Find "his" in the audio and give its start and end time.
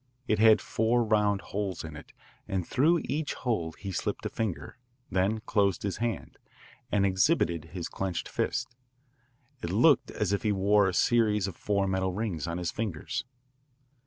5.83-5.97, 7.65-7.87, 12.57-12.71